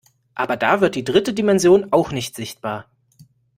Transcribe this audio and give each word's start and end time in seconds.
Aber 0.33 0.57
da 0.57 0.81
wird 0.81 0.95
die 0.95 1.03
dritte 1.03 1.31
Dimension 1.31 1.91
auch 1.93 2.11
nicht 2.11 2.33
sichtbar. 2.35 2.87